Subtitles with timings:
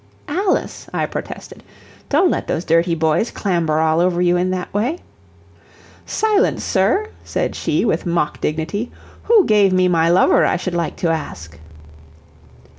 [0.29, 1.61] "Alice," I protested,
[2.09, 4.97] "don't let those dirty boys clamber all over you in that way."
[6.07, 8.91] "Silence, sir," said she, with mock dignity;
[9.25, 11.59] "who gave me my lover, I should like to ask?"